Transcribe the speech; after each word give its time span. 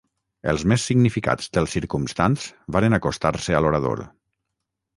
Els 0.53 0.63
més 0.71 0.85
significats 0.91 1.51
dels 1.57 1.75
circumstants 1.77 2.47
varen 2.77 2.99
acostar-se 3.01 3.59
a 3.59 3.63
l'orador 3.67 4.05